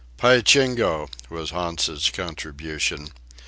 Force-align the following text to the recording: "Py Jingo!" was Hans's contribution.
"Py 0.17 0.41
Jingo!" 0.41 1.11
was 1.29 1.51
Hans's 1.51 2.09
contribution. 2.09 3.09